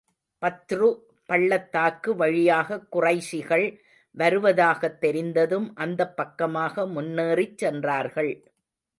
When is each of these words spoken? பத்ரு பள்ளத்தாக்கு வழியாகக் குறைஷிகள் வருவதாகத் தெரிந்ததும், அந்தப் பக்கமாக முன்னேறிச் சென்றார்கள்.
பத்ரு 0.41 0.87
பள்ளத்தாக்கு 1.25 2.15
வழியாகக் 2.15 2.95
குறைஷிகள் 2.95 3.77
வருவதாகத் 4.17 5.01
தெரிந்ததும், 5.01 5.75
அந்தப் 5.75 6.17
பக்கமாக 6.17 6.87
முன்னேறிச் 6.87 7.57
சென்றார்கள். 7.57 8.31